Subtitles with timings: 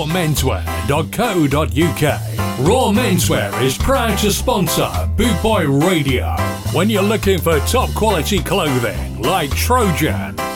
[0.00, 2.02] rawmenswear.co.uk.
[2.66, 6.34] Raw Menswear is proud to sponsor Bootboy Radio.
[6.72, 10.36] When you're looking for top quality clothing like Trojan,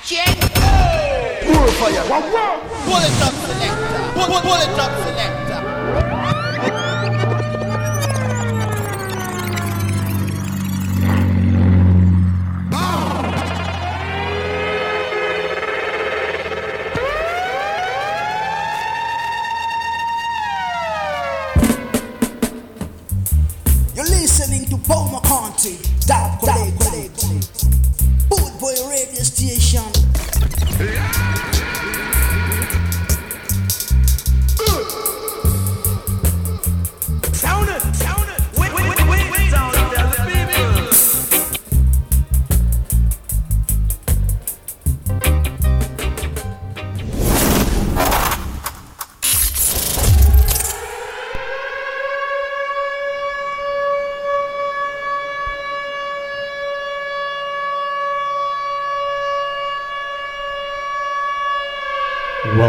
[0.00, 0.34] action!
[1.52, 2.04] More fire!
[2.84, 4.20] Pull it up, selector!
[4.60, 5.60] It up, selector!
[23.94, 26.70] You're listening to Paul McCartney, Dab Collector,
[28.28, 28.74] Boot Boy
[29.40, 29.80] Station.
[29.80, 29.99] Sound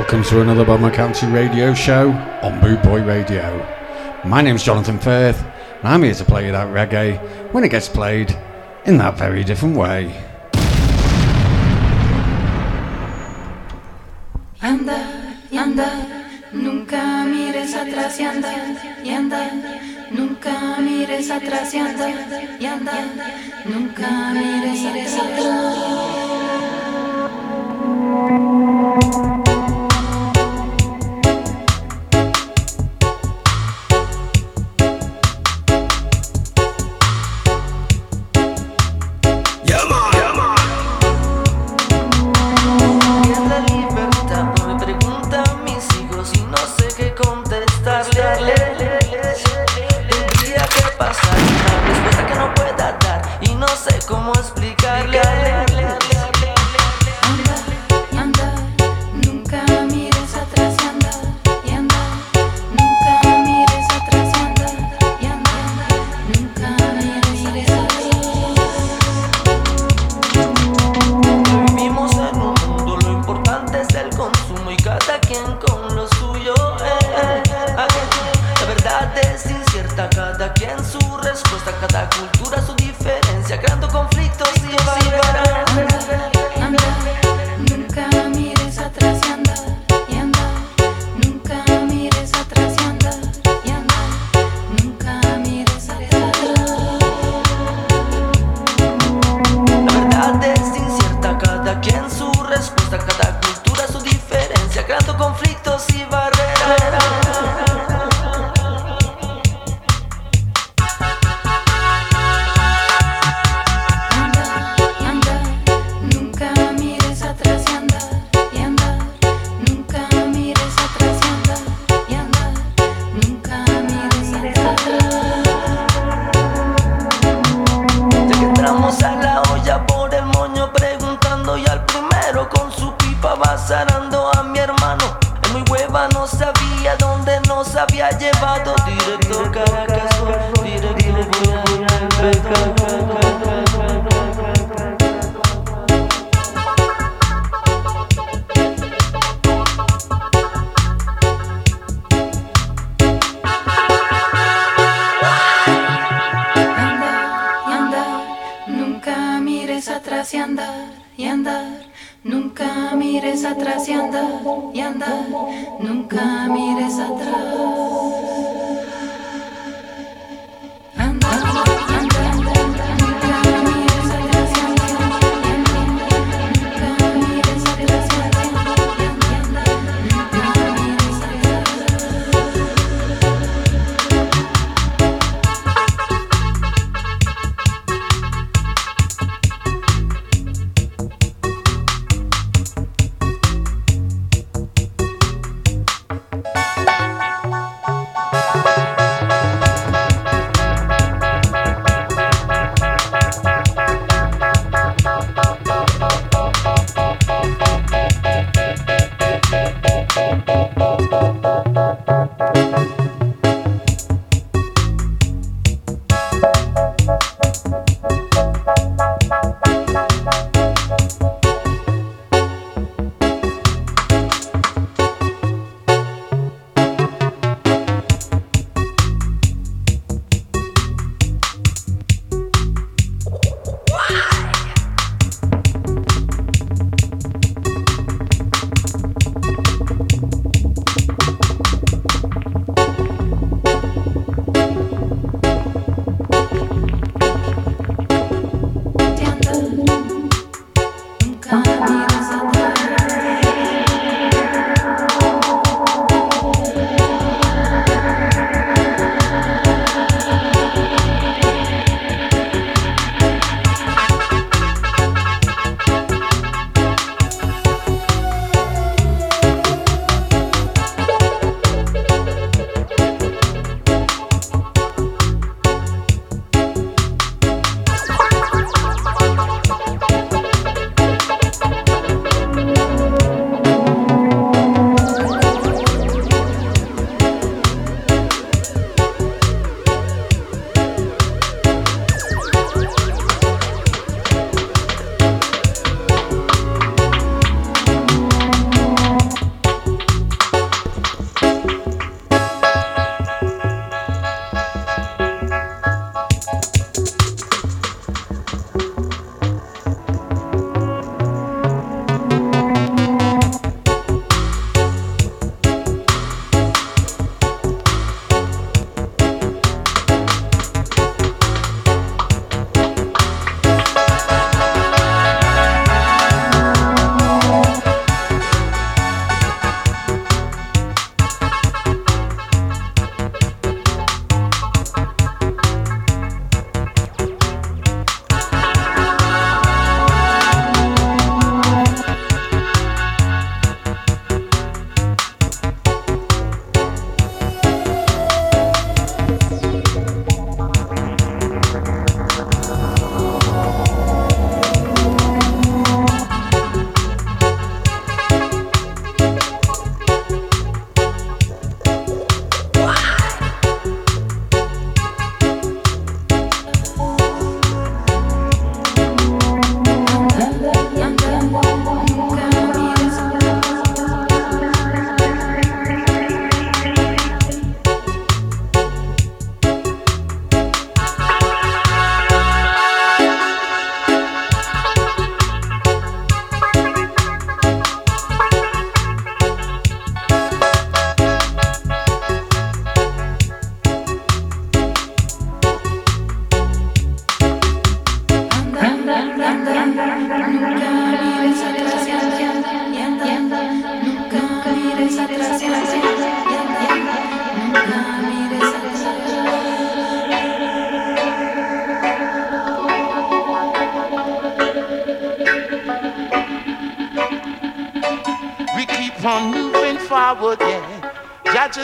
[0.02, 2.10] Welcome to another Bomber County radio show
[2.42, 3.64] on Boot Boy Radio.
[4.26, 5.40] My name's Jonathan Firth,
[5.78, 7.20] and I'm here to play you that reggae
[7.54, 8.36] when it gets played
[8.86, 10.12] in that very different way.
[14.60, 18.54] Anda, anda, nunca mires atrás y anda,
[19.04, 19.52] y anda,
[20.10, 22.10] nunca mires atrás y anda,
[22.60, 23.06] y anda,
[23.66, 26.22] nunca mires atrás.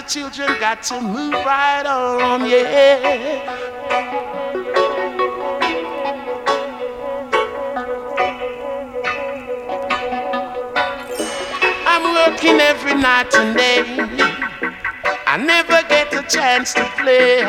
[0.07, 3.43] Children got to move right on, yeah.
[11.85, 13.83] I'm working every night and day.
[15.27, 17.41] I never get a chance to play.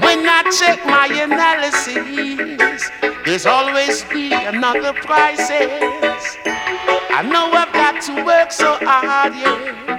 [0.00, 2.90] When I check my analysis,
[3.24, 6.38] there's always be another crisis.
[6.44, 9.91] I know I've got to work so hard, yeah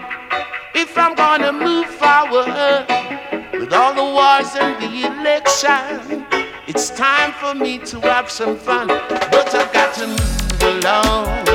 [0.93, 2.85] if I'm gonna move forward
[3.51, 6.23] with all the wars and the election,
[6.67, 8.89] it's time for me to have some fun.
[8.89, 11.47] But I've got to move along.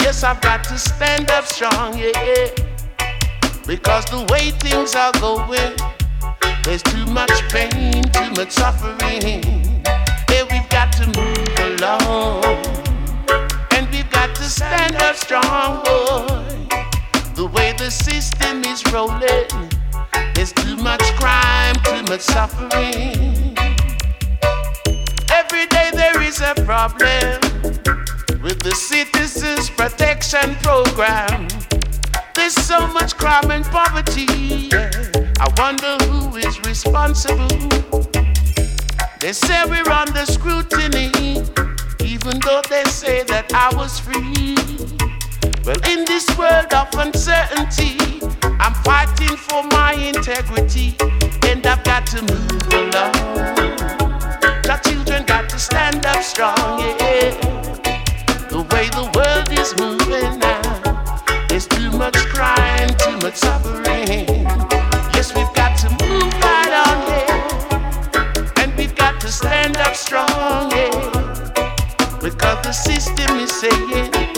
[0.00, 2.50] yes, I've got to stand up strong, yeah.
[3.64, 5.76] Because the way things are going,
[6.64, 9.44] there's too much pain, too much suffering.
[10.28, 12.42] Yeah, we've got to move along.
[13.70, 16.47] And we've got to stand up strong, boy.
[17.38, 19.46] The way the system is rolling,
[20.34, 23.56] there's too much crime, too much suffering.
[25.30, 27.38] Every day there is a problem
[28.42, 31.46] with the Citizens Protection Program.
[32.34, 34.68] There's so much crime and poverty.
[35.38, 37.46] I wonder who is responsible.
[39.20, 41.12] They say we're under scrutiny,
[42.02, 45.07] even though they say that I was free.
[45.68, 47.98] Well, in this world of uncertainty,
[48.58, 50.96] I'm fighting for my integrity,
[51.46, 53.12] and I've got to move along.
[54.62, 57.58] The children got to stand up strong, yeah
[58.48, 61.46] the way the world is moving now.
[61.48, 64.26] There's too much crime, too much suffering.
[65.12, 68.62] Yes, we've got to move right on, yeah.
[68.62, 70.88] And we've got to stand up strong, yeah.
[72.22, 74.37] Because the system is saying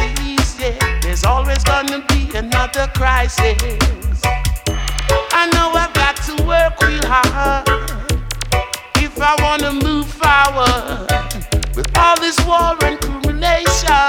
[2.81, 4.21] another crisis.
[5.33, 7.67] I know I've got to work real hard
[8.97, 11.07] if I wanna move forward.
[11.75, 14.07] With all this war and crimination,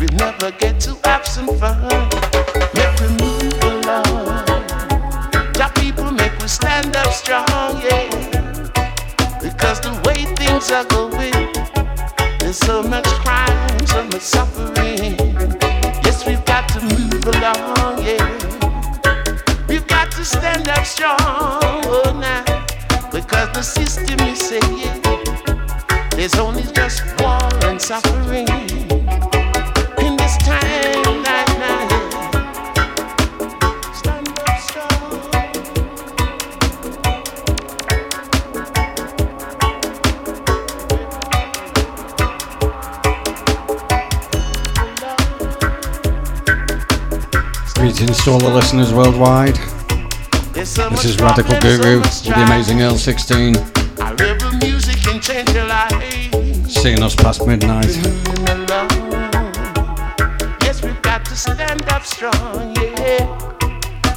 [0.00, 2.08] we never get to have some fun.
[2.74, 4.46] Make we move along
[5.58, 8.08] Your people make we stand up strong, yeah.
[9.40, 11.52] Because the way things are going,
[12.38, 15.31] there's so much crime, so much suffering.
[17.42, 18.24] Along, yeah.
[19.68, 22.44] We've got to stand up strong, oh now.
[23.10, 25.02] Because the system is saying
[26.12, 28.46] there's only just war and suffering
[48.12, 49.56] Greetings to all the listeners worldwide.
[50.52, 53.56] This is Radical Guru with the amazing L16.
[56.68, 57.86] Seeing us past midnight.
[60.60, 63.24] Yes, we've got to stand up strong, yeah.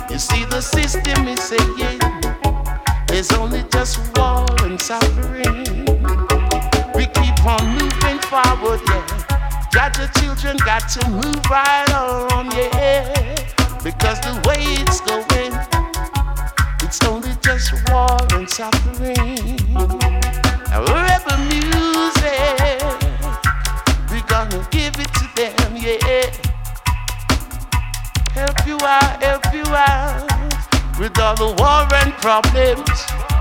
[0.10, 2.00] You see, the system is saying
[3.08, 5.86] there's only just war and suffering.
[6.96, 9.70] We keep on moving forward, yeah.
[9.72, 13.65] Got children got to move right on, yeah.
[13.86, 15.54] Because the way it's going,
[16.82, 19.60] it's only just war and suffering.
[20.90, 22.82] Wherever music,
[24.10, 26.32] we're gonna give it to them, yeah.
[28.34, 30.34] Help you out, help you out
[31.00, 33.35] with all the war and problems.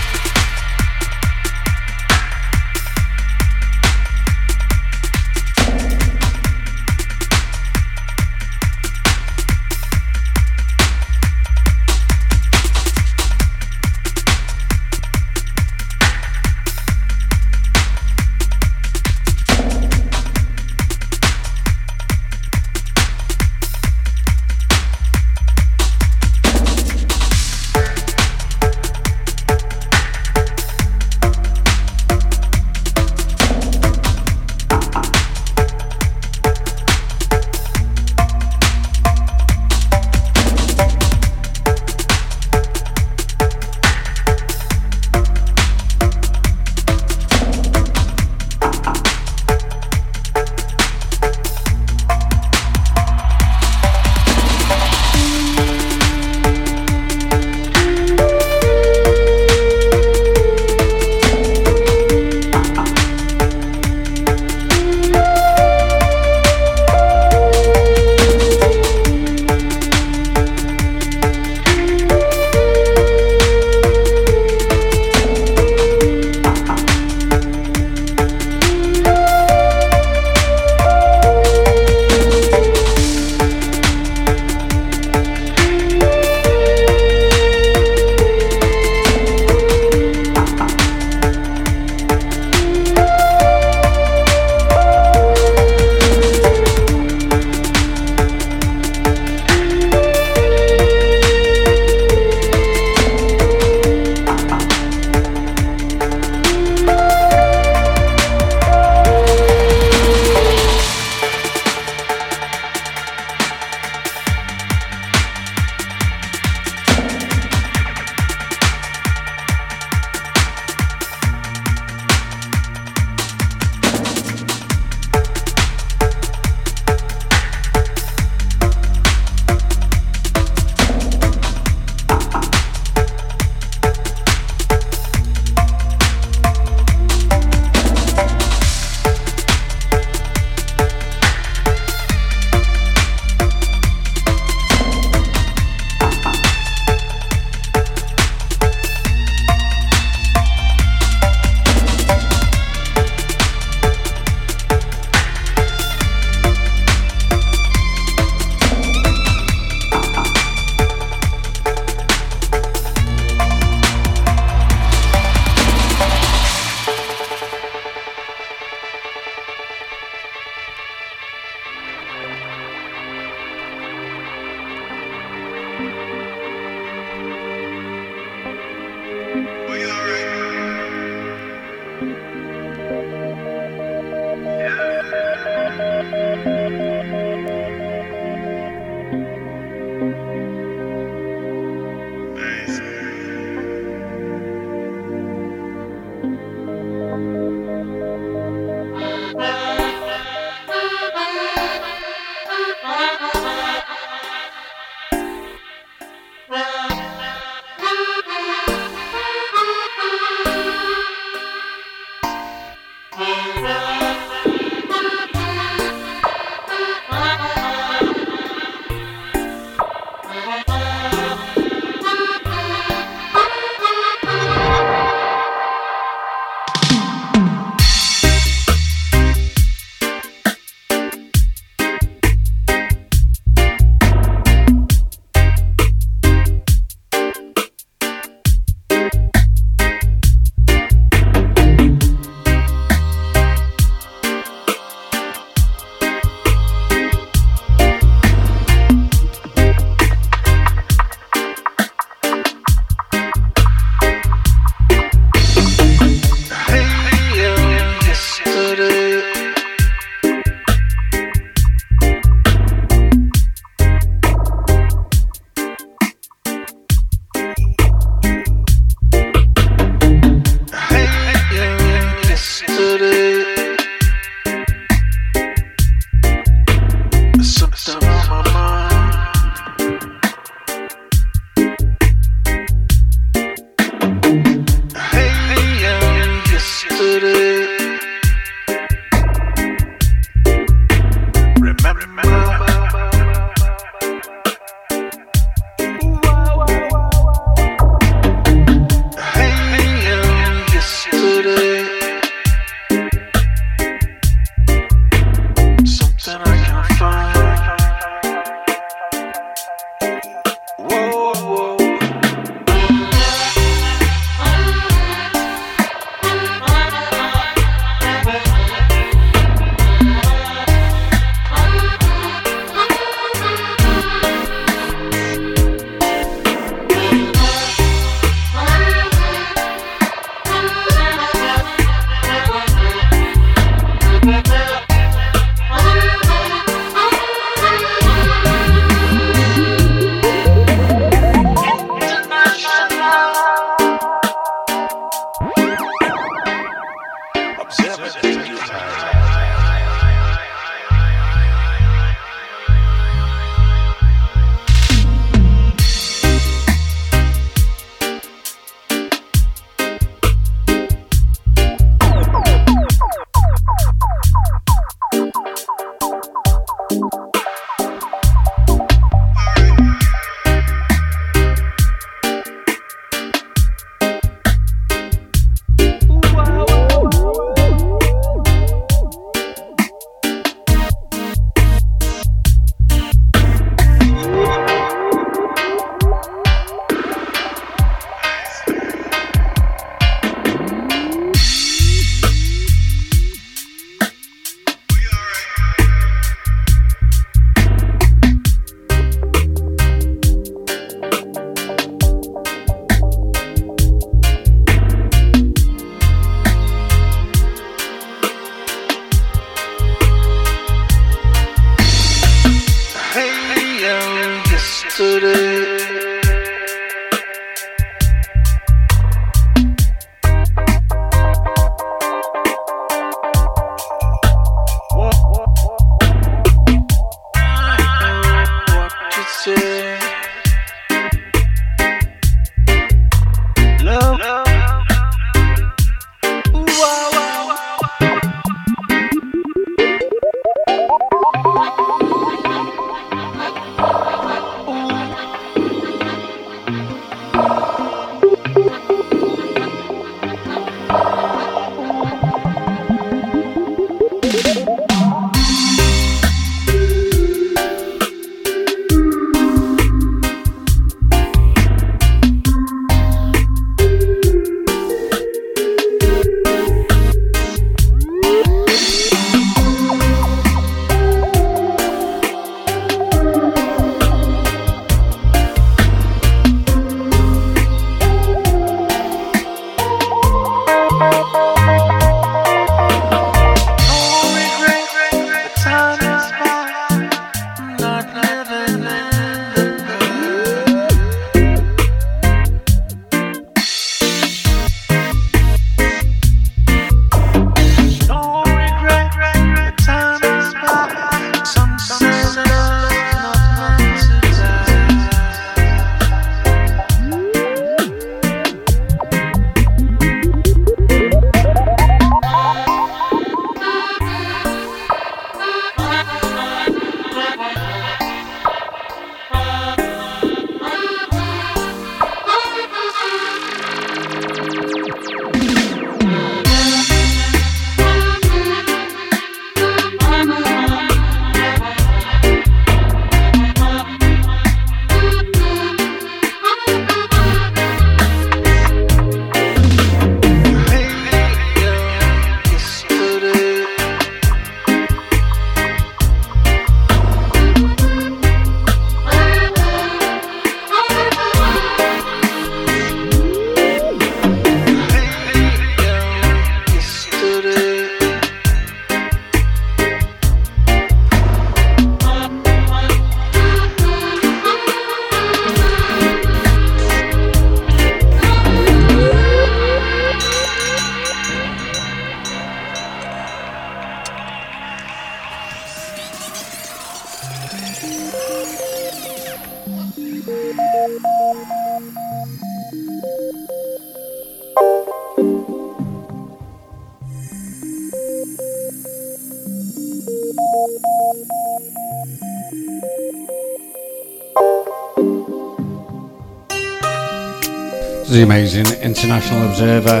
[598.24, 600.00] Amazing International Observer.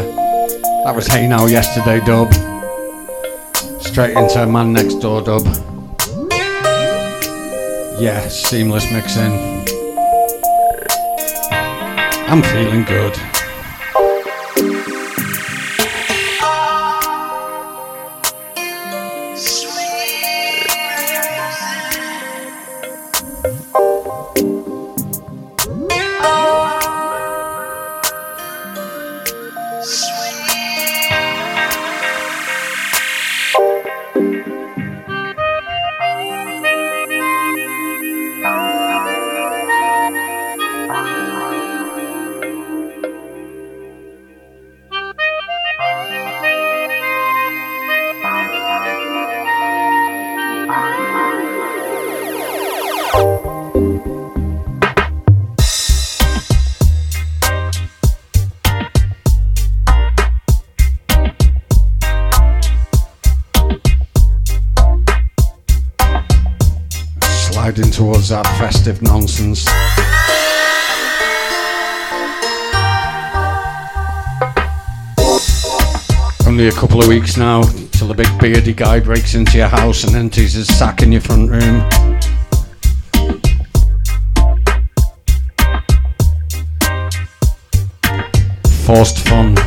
[0.84, 2.32] That was Hey Now Yesterday dub.
[3.82, 5.44] Straight into Man Next Door dub.
[8.00, 9.32] Yeah, seamless mixing.
[12.26, 13.33] I'm feeling good.
[68.84, 69.66] Festive nonsense.
[76.46, 80.04] Only a couple of weeks now till the big beardy guy breaks into your house
[80.04, 81.88] and empties his sack in your front room.
[88.84, 89.63] Forced fun.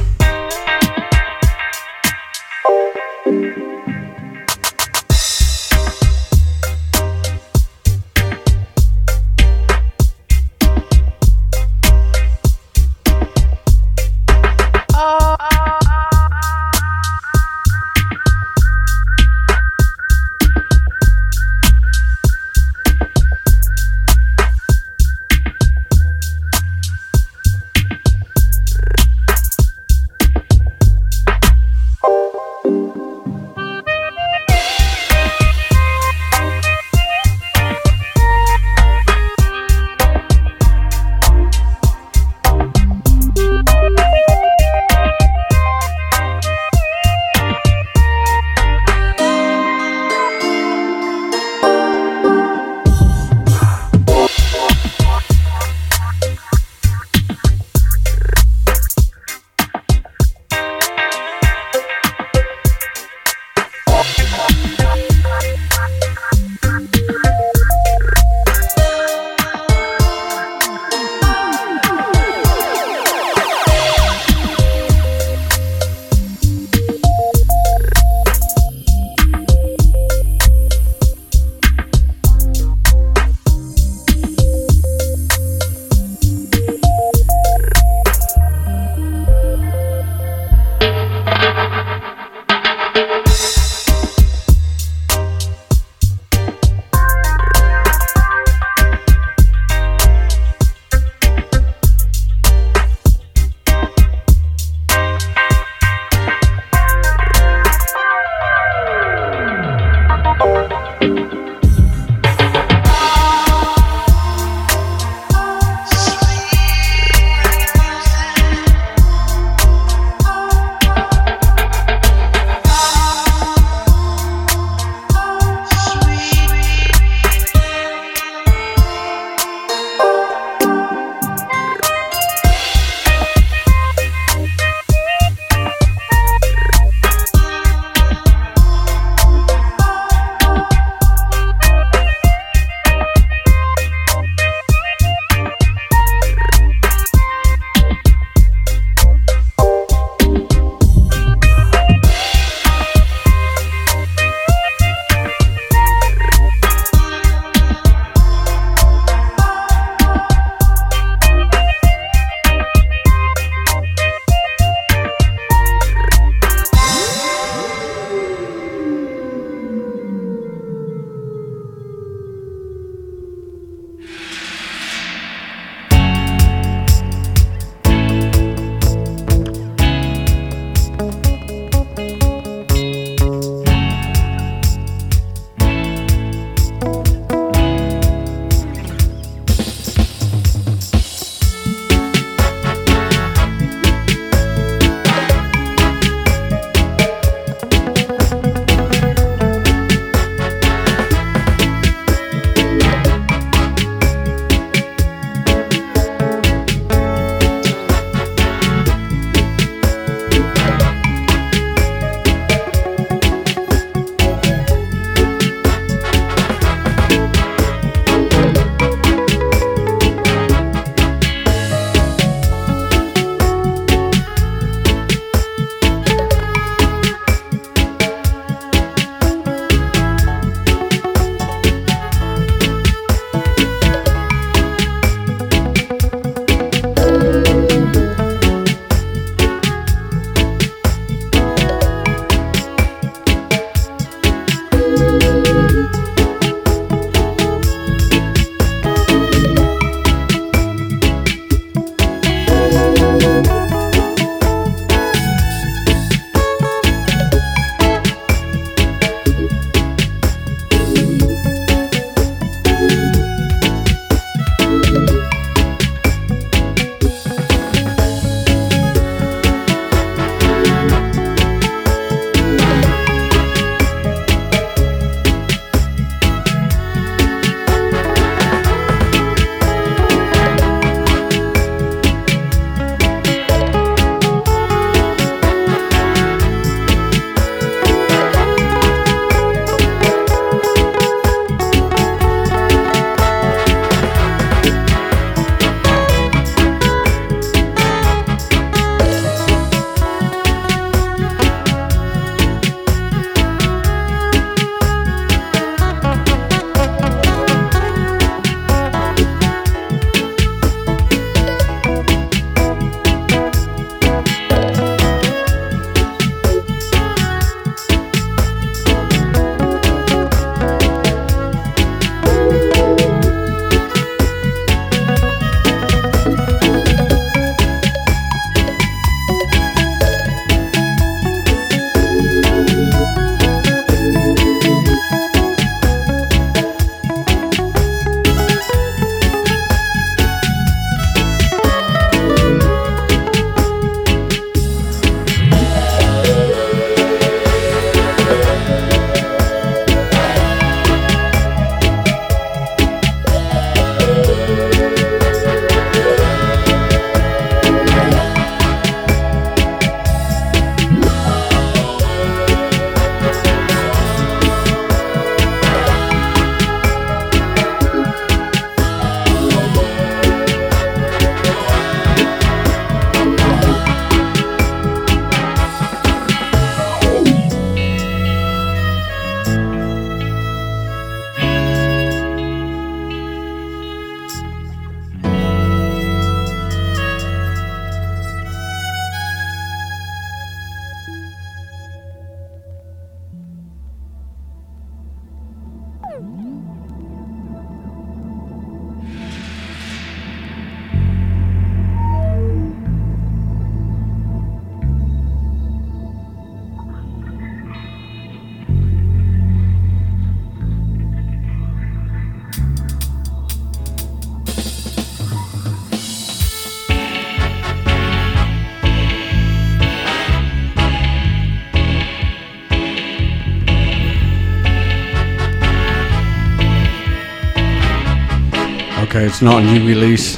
[429.28, 430.38] It's not a new release,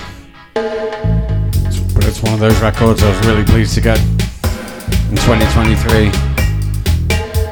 [0.55, 6.09] but it's one of those records I was really pleased to get in 2023.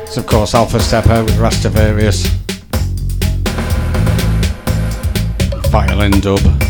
[0.02, 2.26] It's of course Alpha Steppa with Rastavarius.
[5.70, 6.67] Violin dub.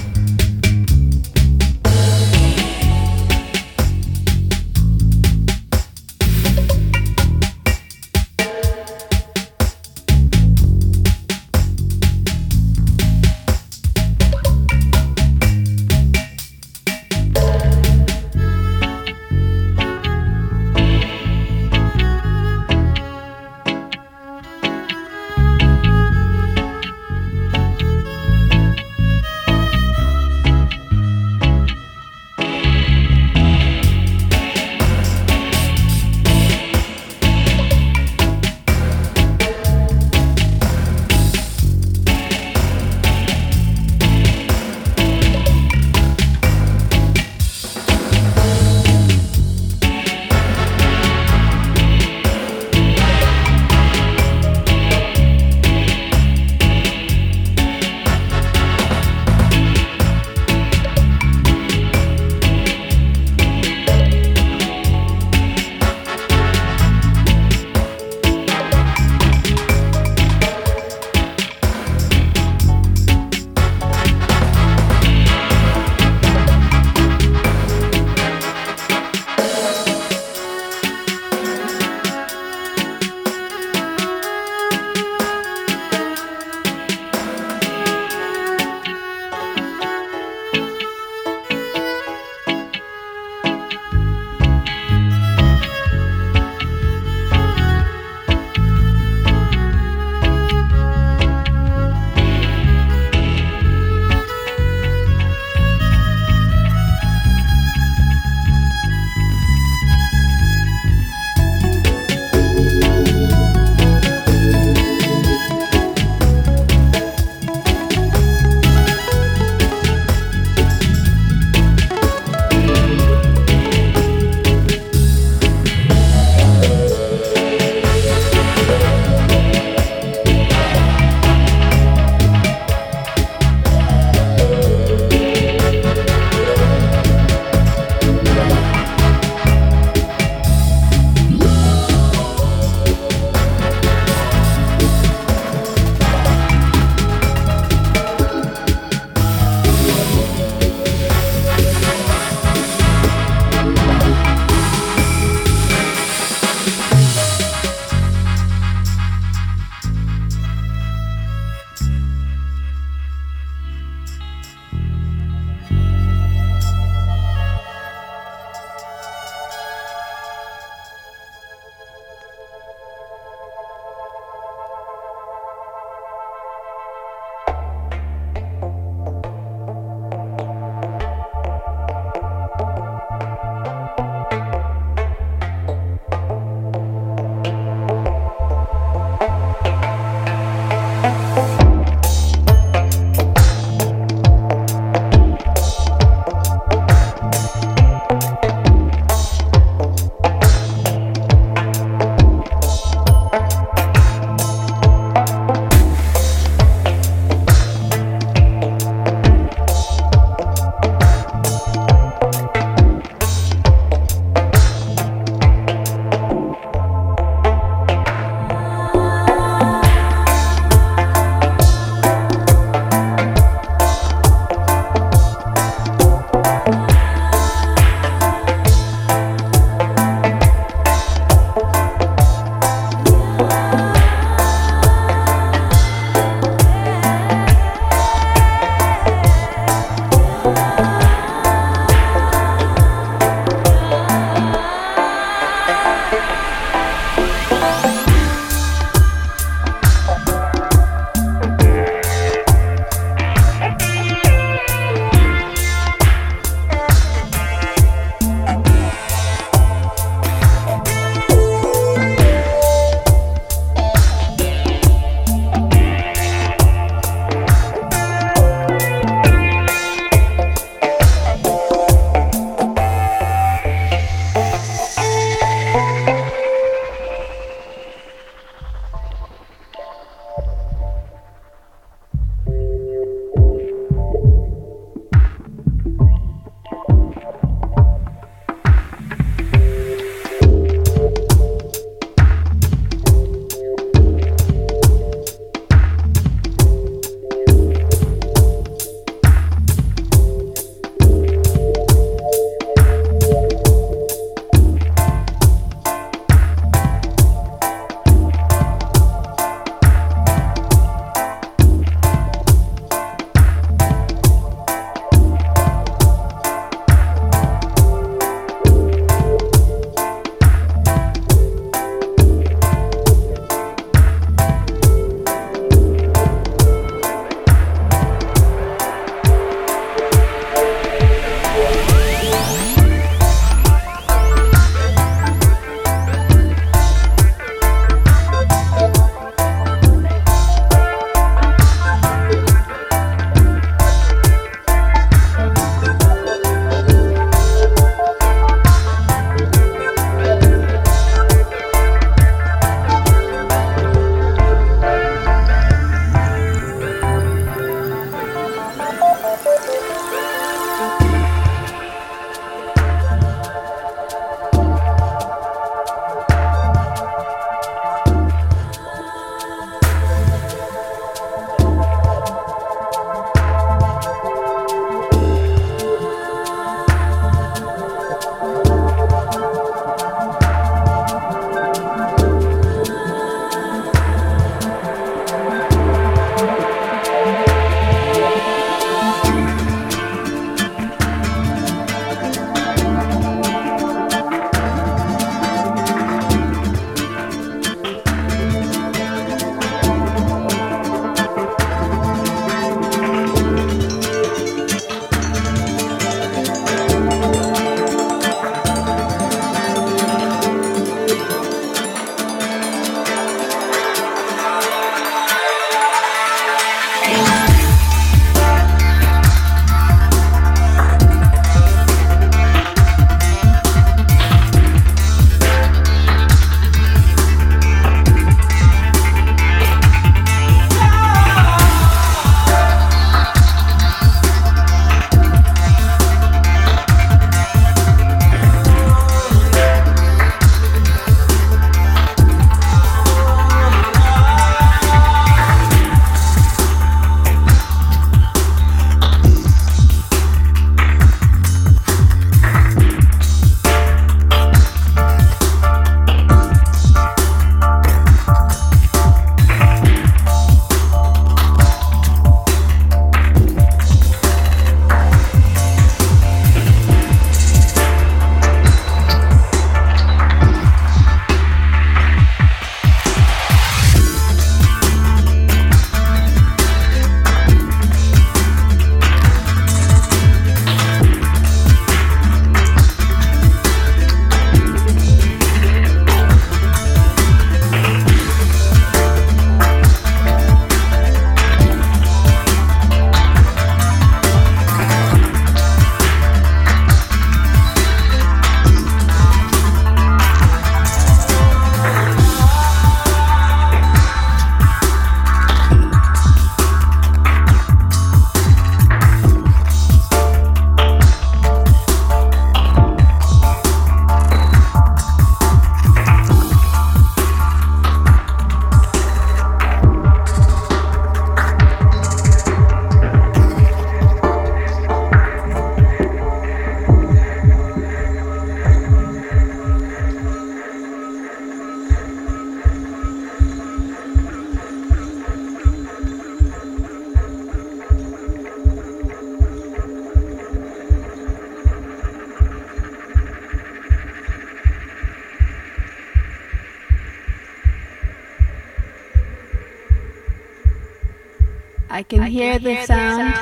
[552.38, 553.34] Hear the sound.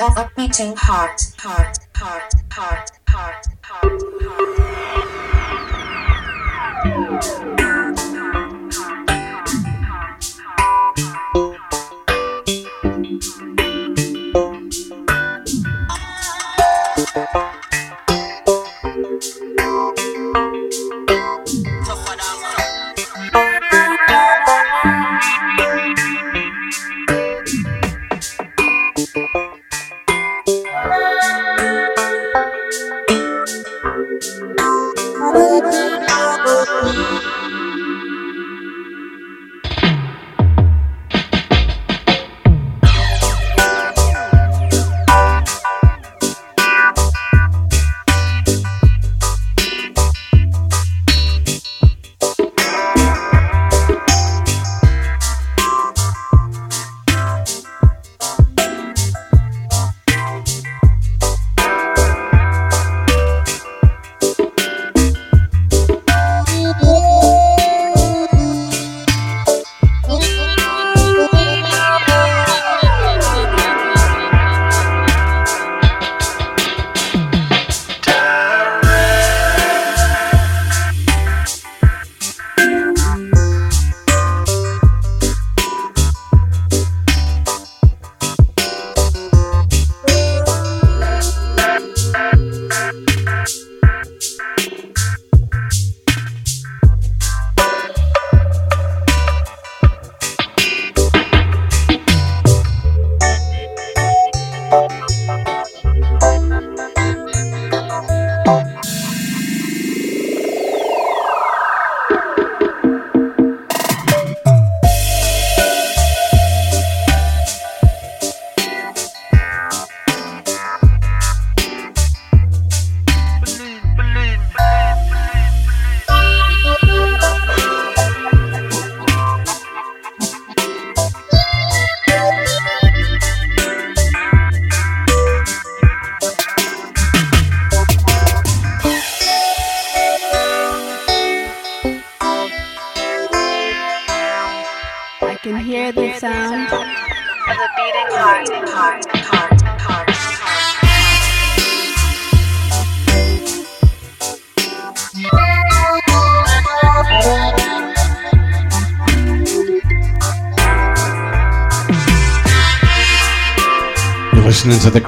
[0.00, 2.34] of a beating heart, heart, heart, heart,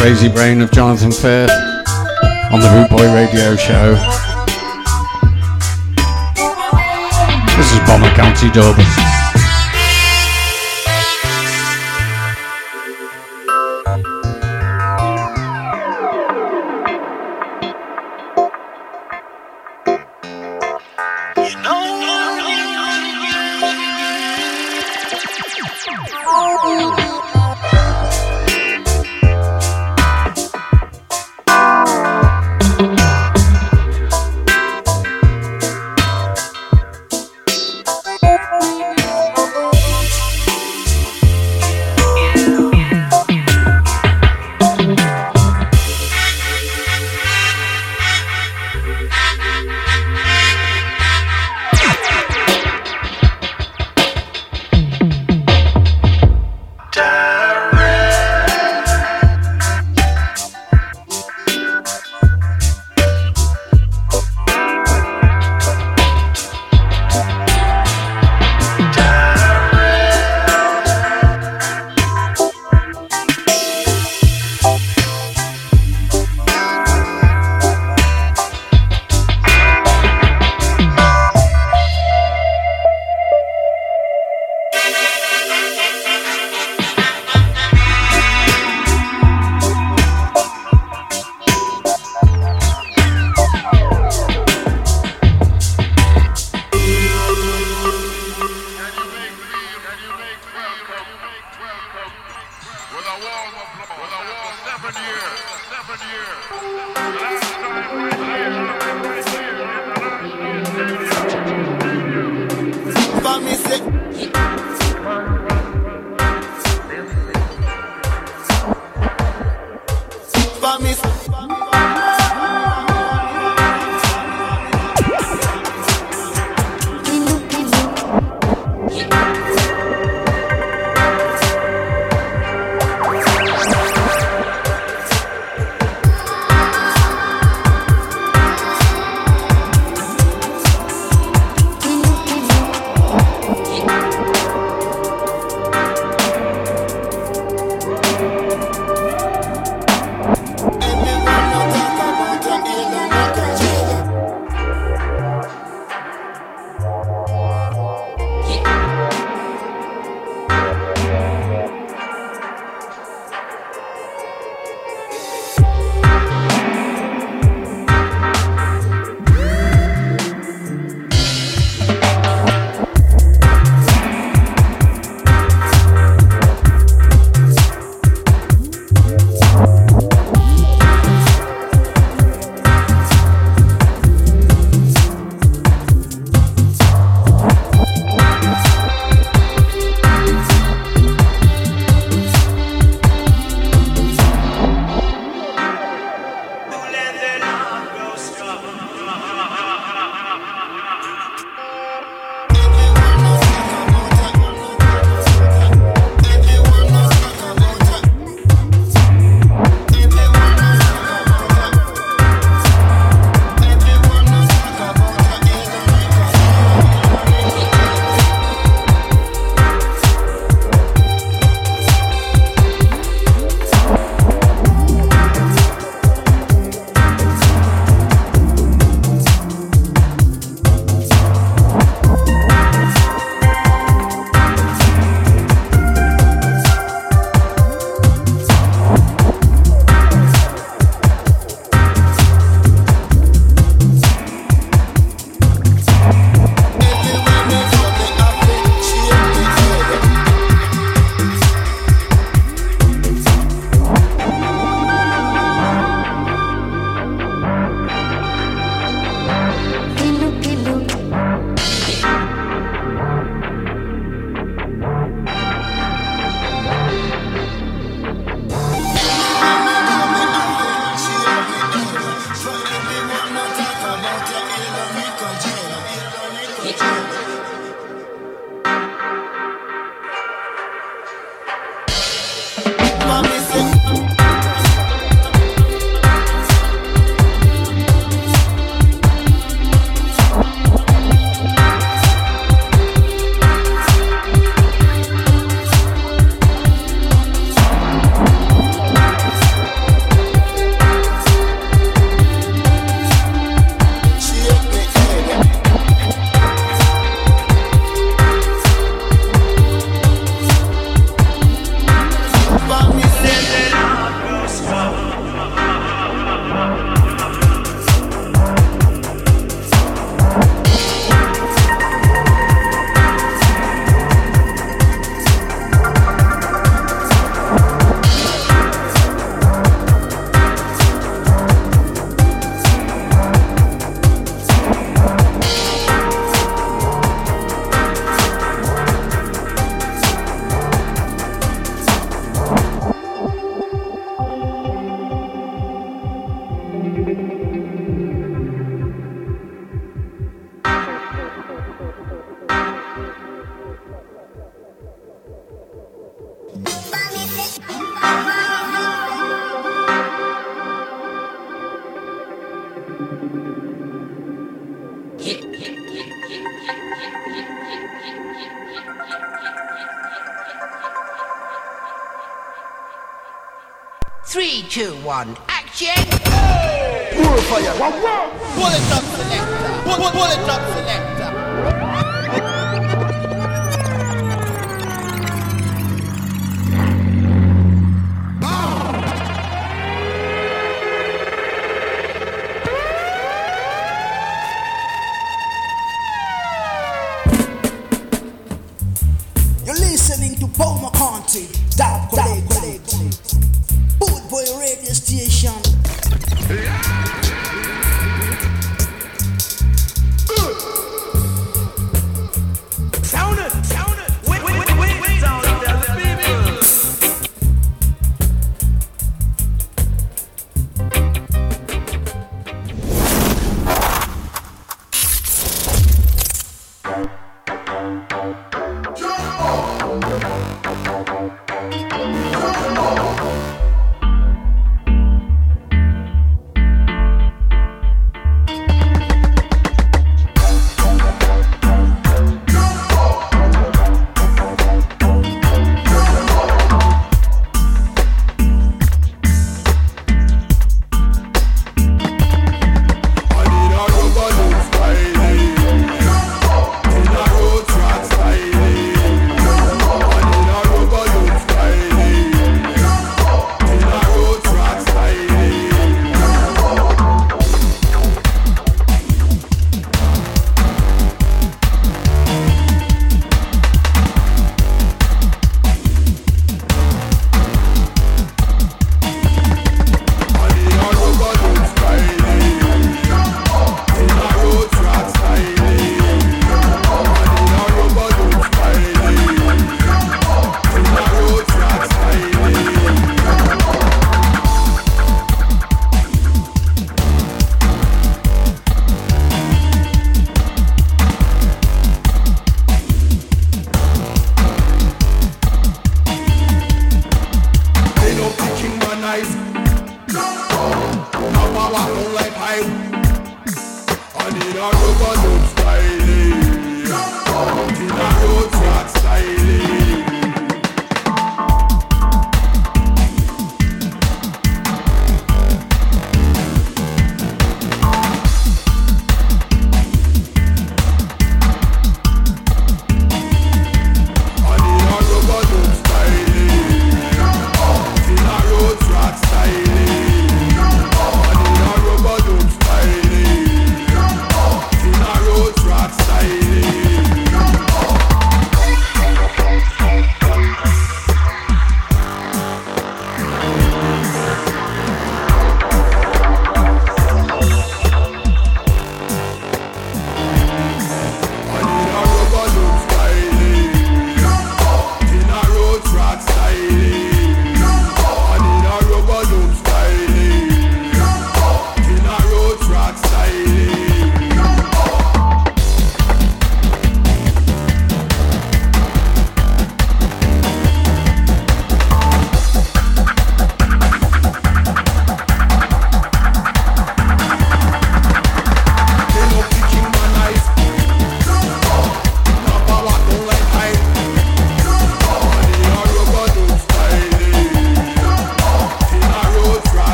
[0.00, 1.50] crazy brain of Jonathan Firth
[2.50, 3.92] on the Boot Boy Radio Show.
[7.58, 9.19] This is Bomber County Dublin.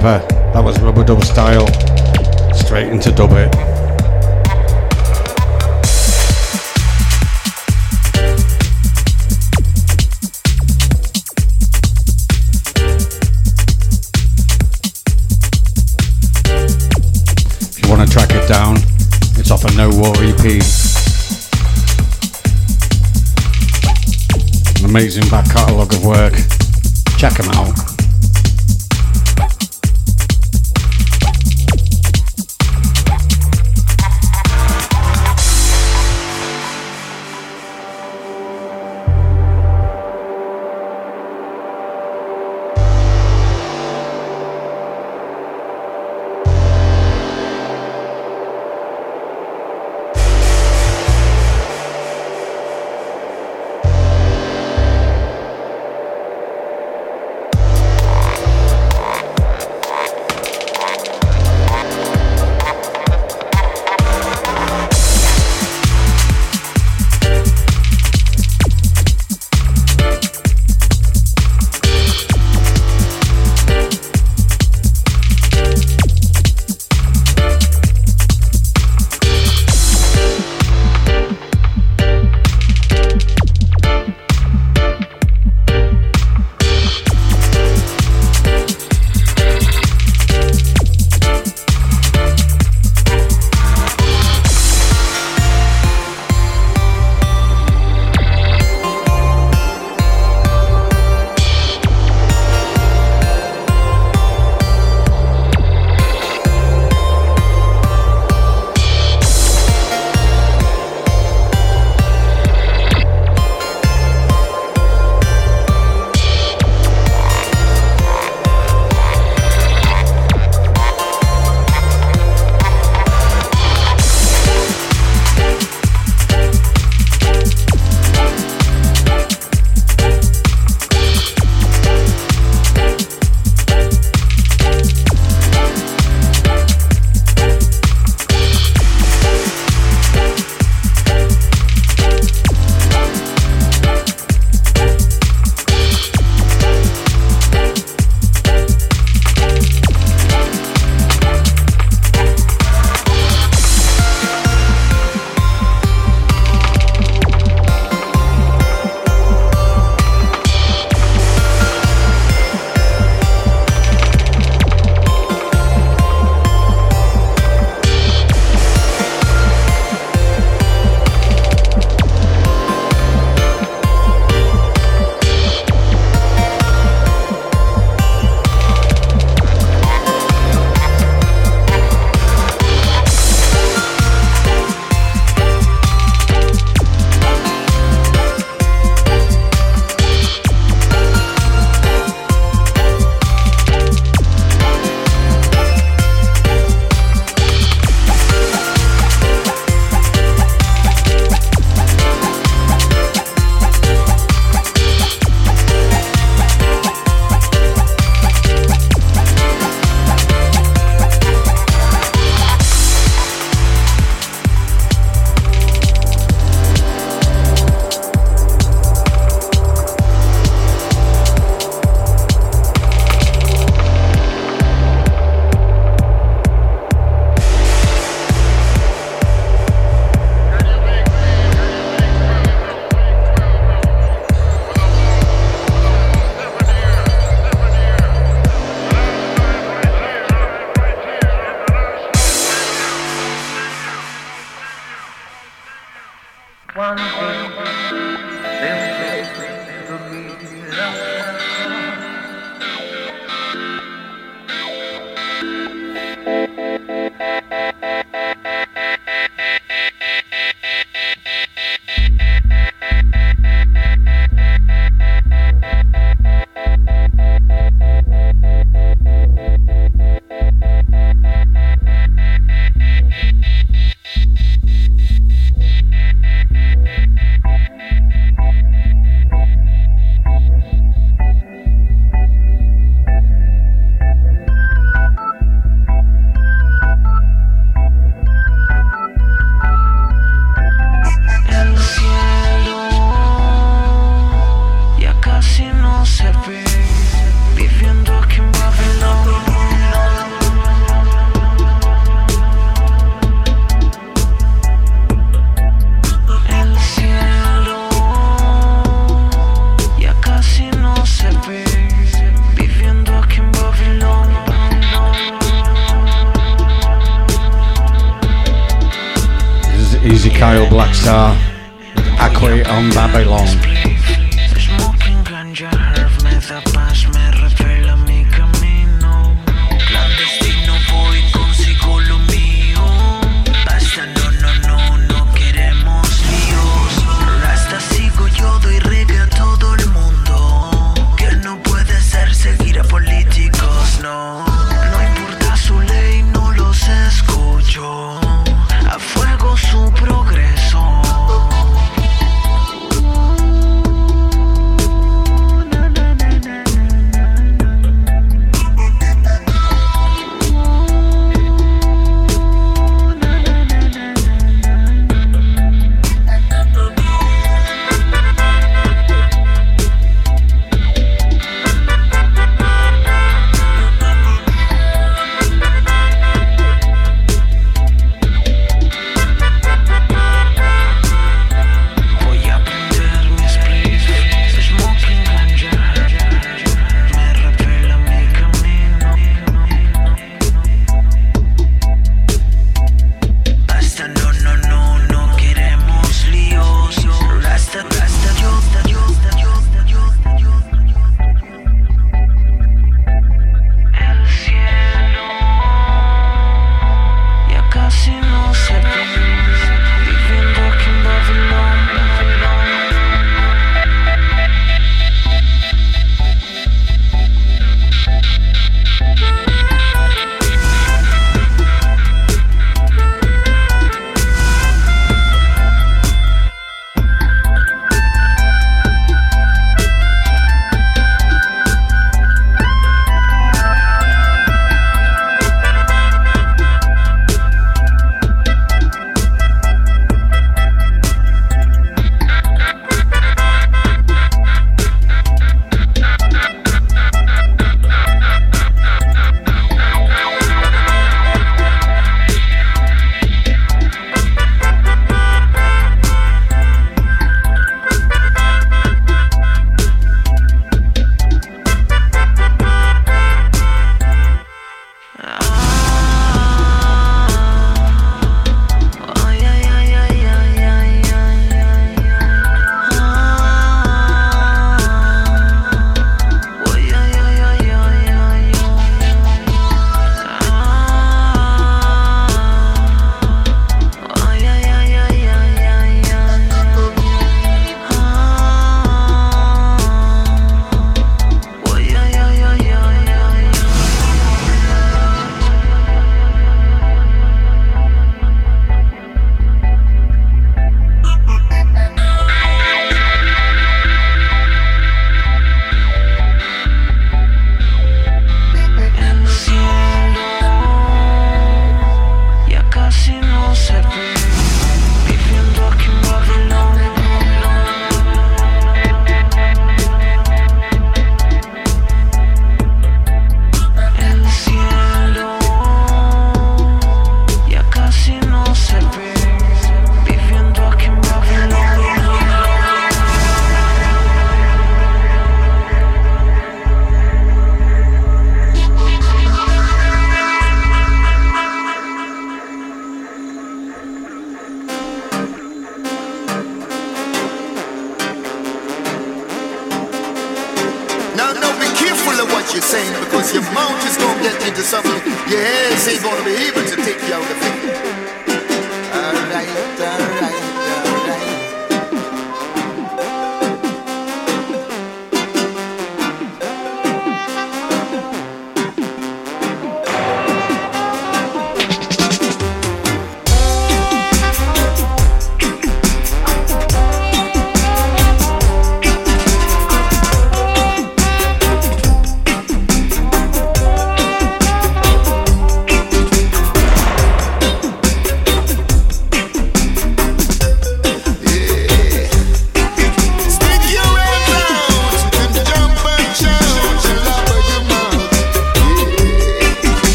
[0.00, 0.21] Amazing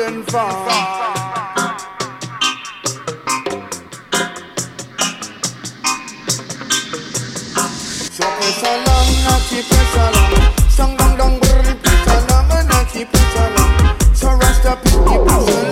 [0.00, 0.50] falling from.
[8.10, 10.70] So press along, not keep press along.
[10.70, 14.14] Song dong dong, press along, and not keep press along.
[14.14, 15.69] So rest up, keep.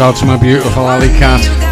[0.00, 1.67] Out to my beautiful alley cat.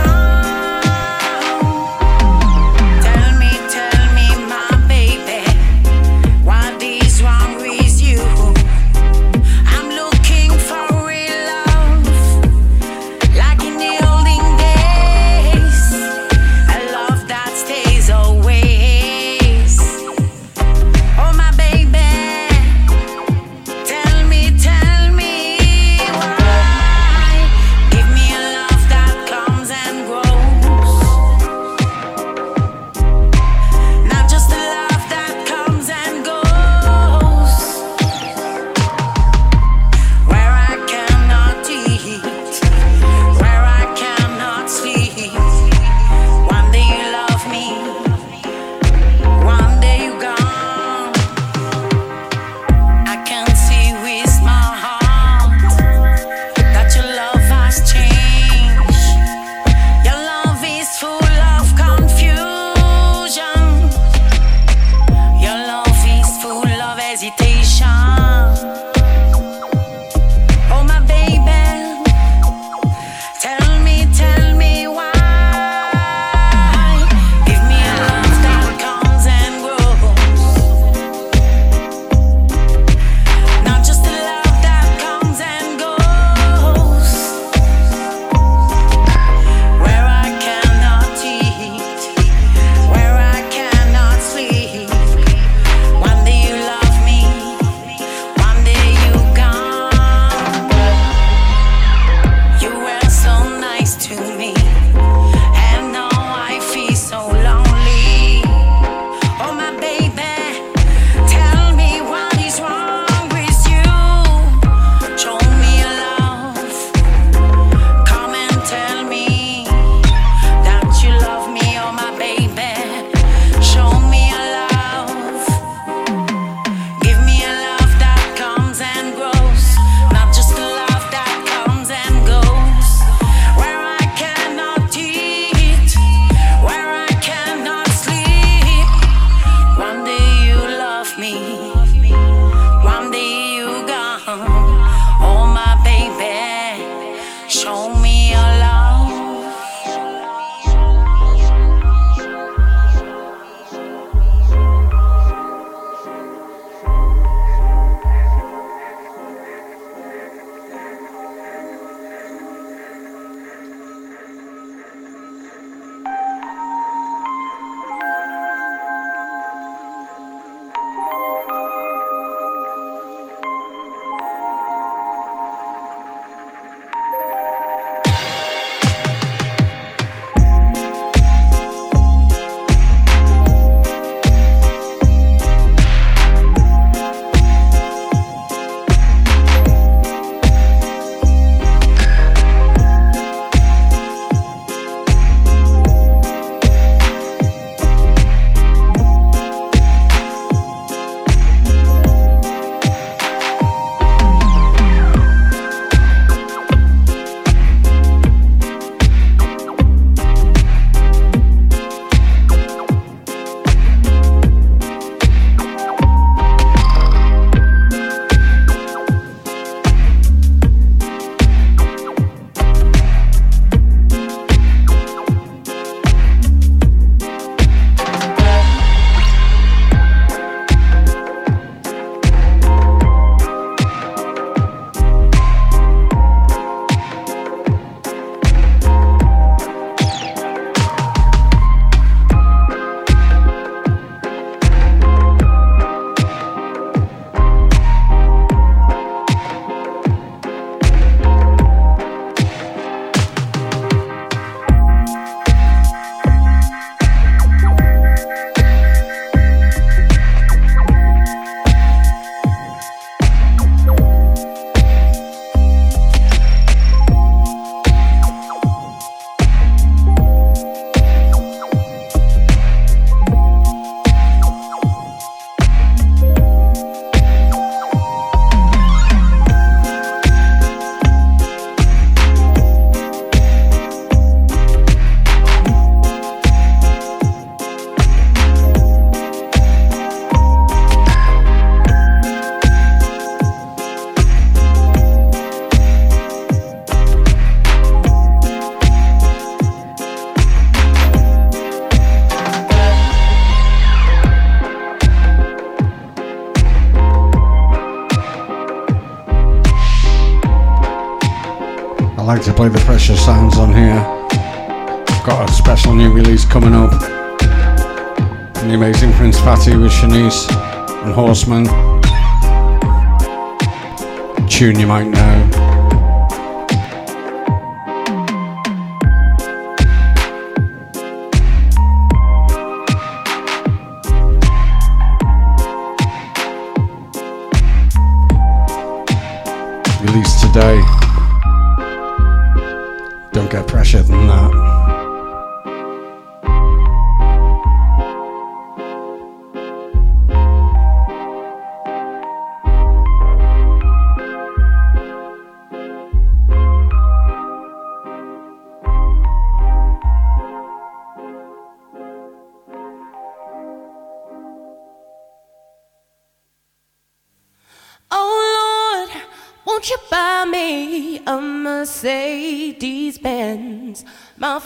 [324.86, 325.15] mind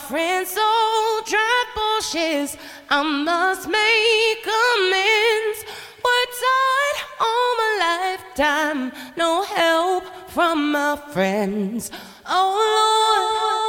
[0.09, 2.57] friends all dried bushes.
[2.89, 5.59] I must make amends.
[6.03, 6.97] What's hard
[7.27, 11.91] all my lifetime, no help from my friends.
[12.27, 13.60] Oh Lord.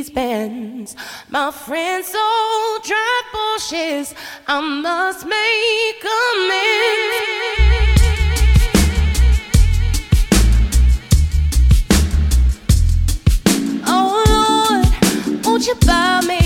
[0.00, 0.96] Mercedes Benz.
[1.28, 4.14] My friends all drive Porsches.
[4.46, 6.70] I must make amends.
[13.86, 14.24] Oh
[14.70, 14.86] Lord,
[15.44, 16.39] won't you buy me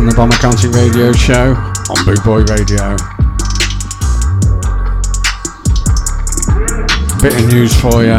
[0.00, 1.52] On the Bomber County Radio Show
[1.92, 2.96] on Boot Boy Radio.
[7.20, 8.16] Bit of news for you.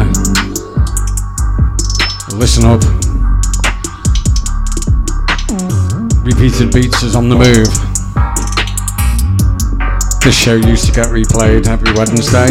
[2.38, 2.84] Listen up.
[6.24, 7.66] Repeated Beats is on the move.
[10.22, 12.46] This show used to get replayed every Wednesday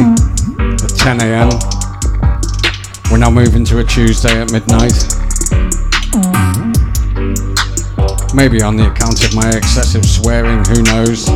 [0.84, 1.50] at 10 am.
[3.10, 5.21] We're now moving to a Tuesday at midnight.
[8.42, 11.30] Maybe on the account of my excessive swearing, who knows?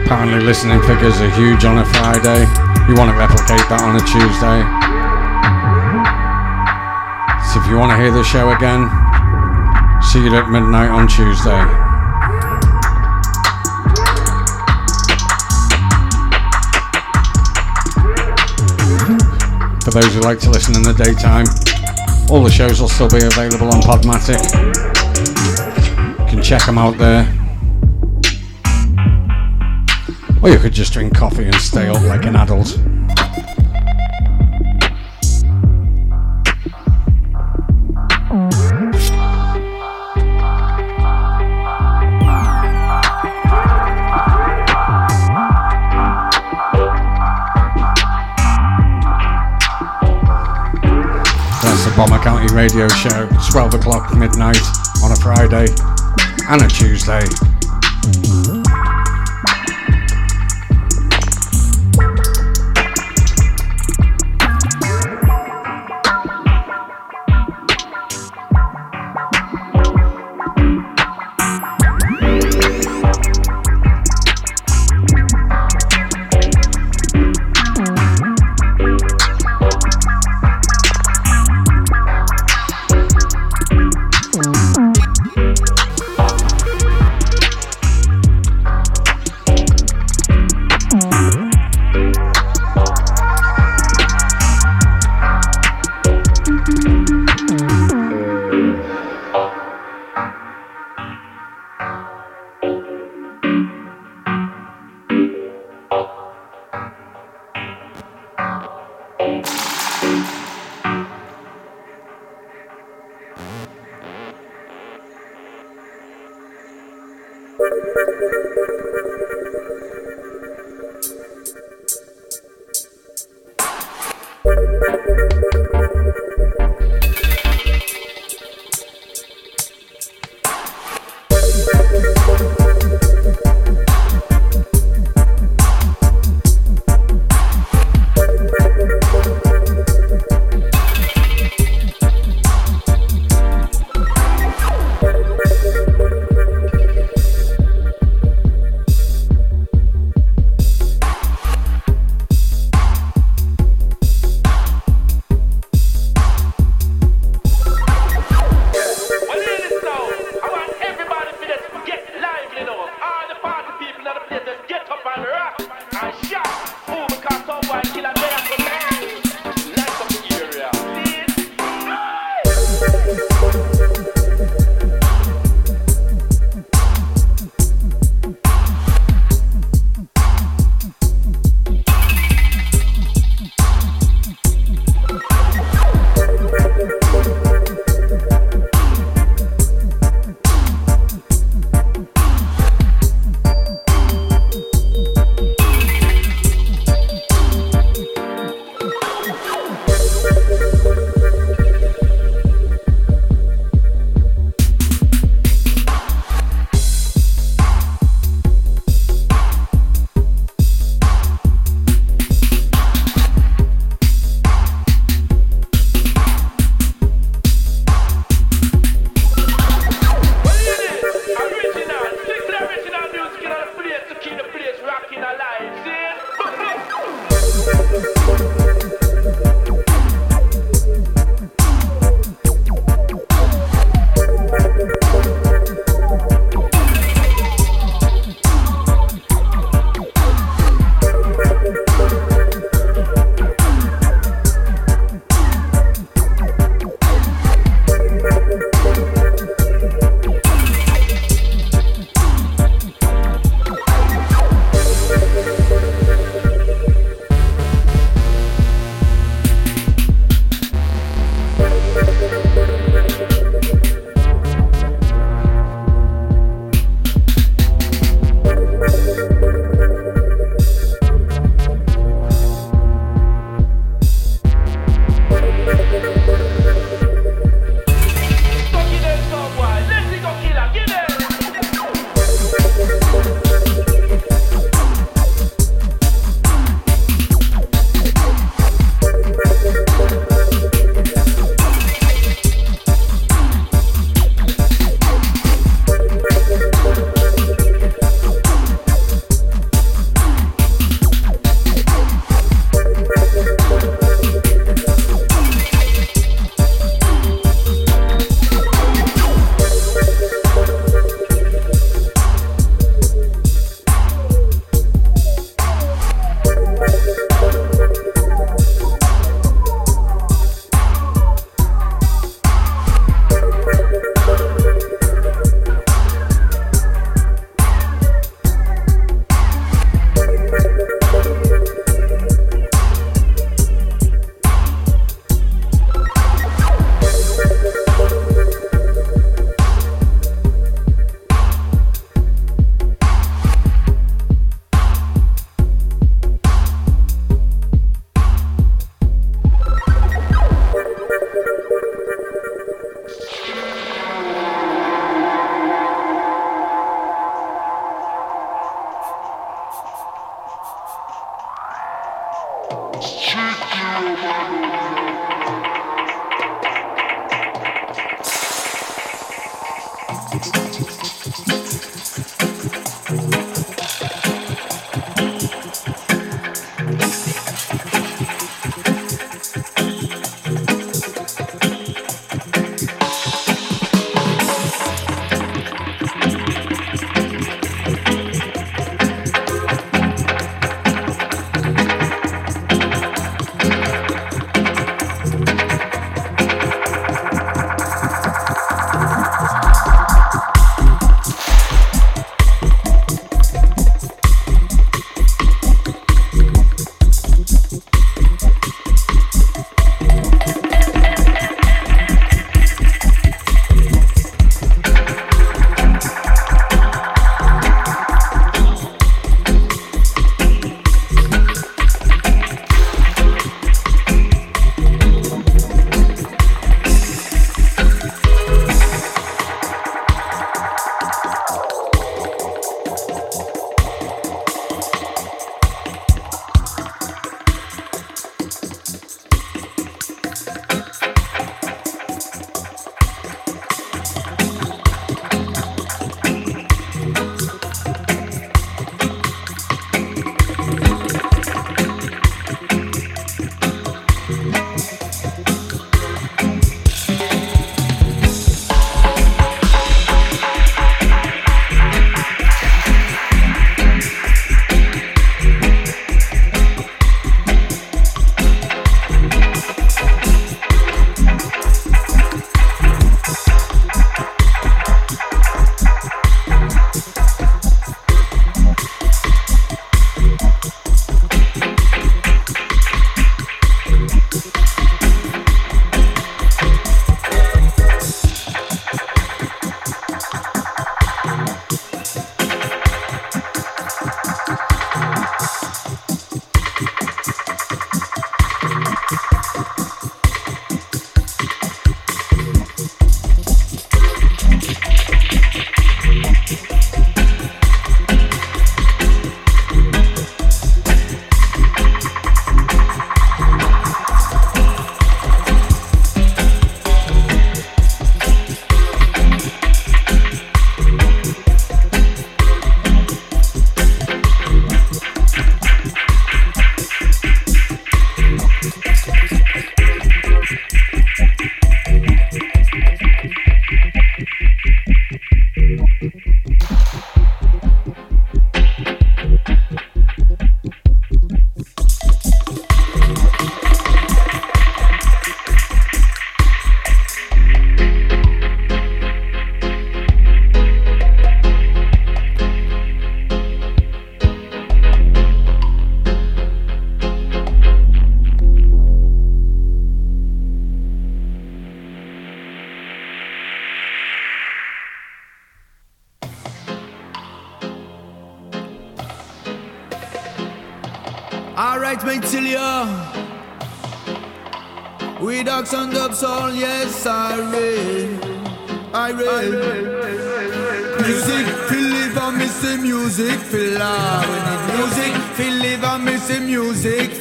[0.00, 2.40] Apparently, listening figures are huge on a Friday.
[2.88, 4.64] You want to replicate that on a Tuesday.
[7.52, 8.88] So, if you want to hear the show again,
[10.00, 11.60] see you at midnight on Tuesday.
[19.84, 21.44] For those who like to listen in the daytime,
[22.28, 24.42] all the shows will still be available on Podomatic.
[26.18, 27.22] You can check them out there.
[30.42, 32.78] Or you could just drink coffee and stay up like an adult.
[52.56, 54.56] Radio Show, 12 o'clock midnight
[55.04, 55.66] on a Friday
[56.48, 57.20] and a Tuesday.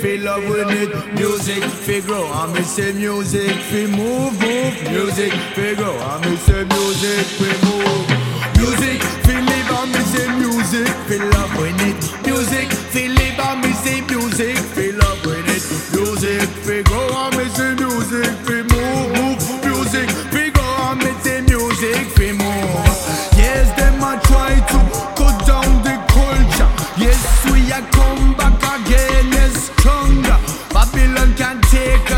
[0.06, 1.14] fi love with it.
[1.16, 4.92] Music fi grow, I me say music fi move, move.
[4.92, 8.06] Music fi grow, I me say music fi move.
[8.58, 9.15] Music.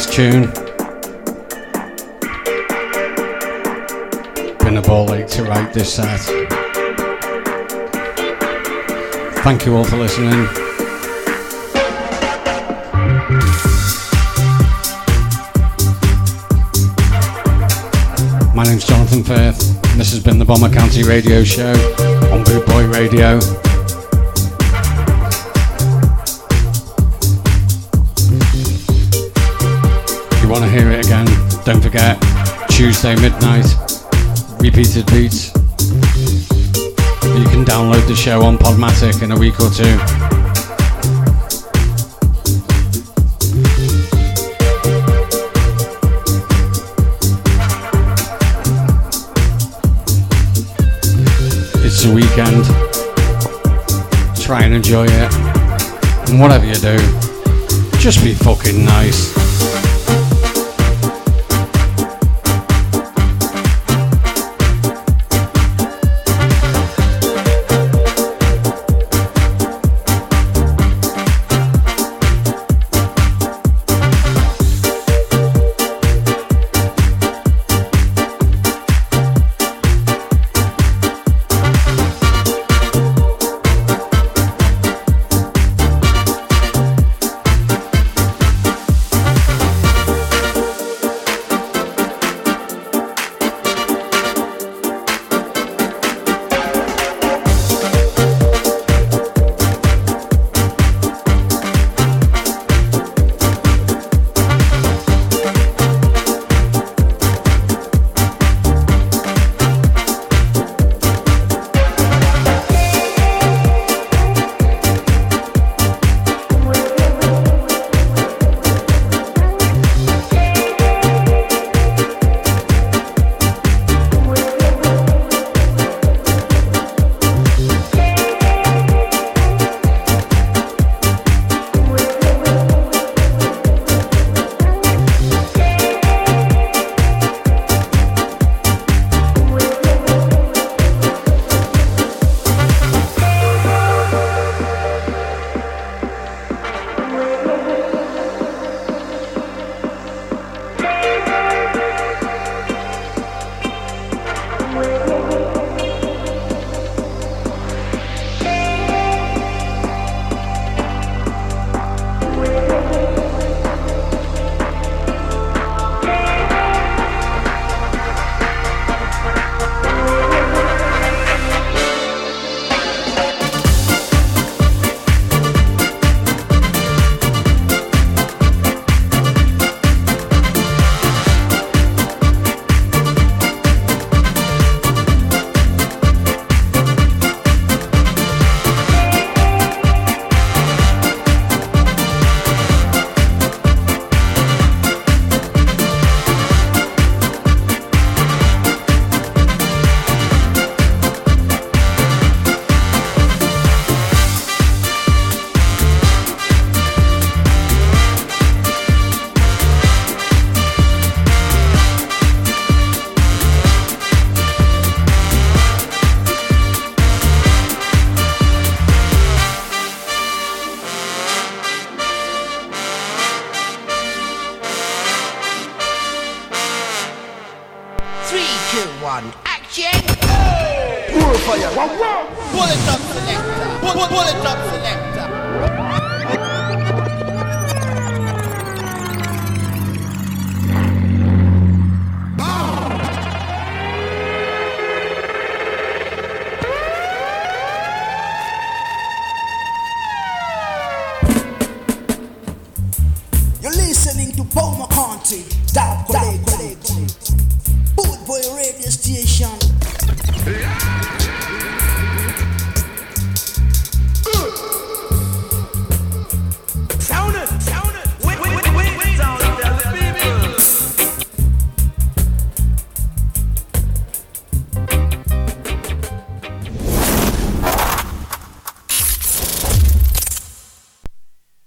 [0.00, 0.59] last tune.
[39.20, 39.98] back in a week or two.
[51.84, 52.64] It's a weekend.
[54.40, 55.34] Try and enjoy it.
[56.28, 56.96] And whatever you do,
[57.98, 59.49] just be fucking nice.